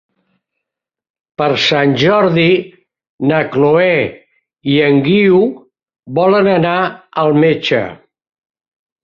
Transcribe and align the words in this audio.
Per 1.41 1.49
Sant 1.65 1.91
Jordi 2.03 2.45
na 3.33 3.41
Chloé 3.57 3.91
i 4.77 4.79
en 4.87 4.99
Guiu 5.11 5.43
volen 6.23 6.51
anar 6.57 6.75
al 7.27 7.33
metge. 7.47 7.85